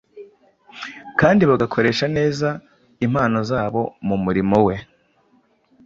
kandi 1.19 1.41
bagakoresha 1.49 2.05
neza 2.17 2.47
impano 3.05 3.39
zabo 3.49 3.81
mu 4.07 4.15
murimo 4.23 4.55
We. 4.67 4.75